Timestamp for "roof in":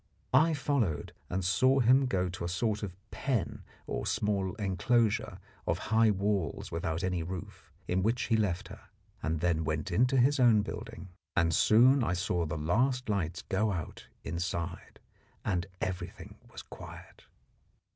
7.21-8.01